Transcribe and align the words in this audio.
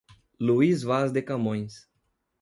Luís 0.39 0.81
Vaz 0.81 1.11
de 1.11 1.21
Camões 1.21 1.87